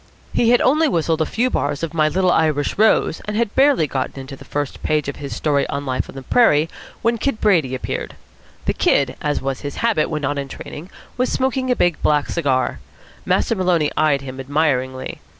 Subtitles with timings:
[0.33, 3.85] He had only whistled a few bars of "My Little Irish Rose," and had barely
[3.85, 6.69] got into the first page of his story of life on the prairie
[7.03, 8.15] when Kid Brady appeared.
[8.65, 12.29] The Kid, as was his habit when not in training, was smoking a big black
[12.29, 12.79] cigar.
[13.27, 15.21] Master Maloney eyed him admiringly.